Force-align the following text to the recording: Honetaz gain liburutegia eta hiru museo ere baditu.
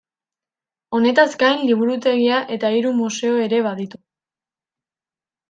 Honetaz 0.99 1.25
gain 1.43 1.61
liburutegia 1.71 2.39
eta 2.57 2.73
hiru 2.79 2.95
museo 3.03 3.37
ere 3.45 3.61
baditu. 3.69 4.01